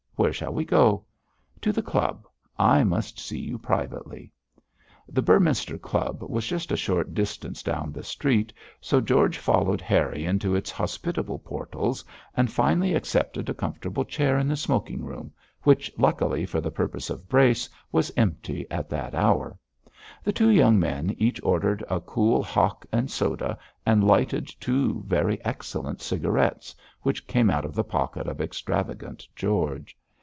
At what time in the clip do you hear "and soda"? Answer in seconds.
22.91-23.57